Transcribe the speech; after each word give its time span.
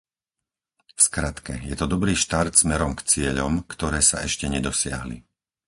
V 0.97 0.97
skratke, 1.07 1.53
je 1.69 1.75
to 1.79 1.85
dobrý 1.93 2.13
štart 2.23 2.53
smerom 2.63 2.91
k 2.99 3.05
cieľom, 3.11 3.53
ktoré 3.73 3.99
sa 4.09 4.17
ešte 4.27 4.45
nedosiahli. 4.55 5.17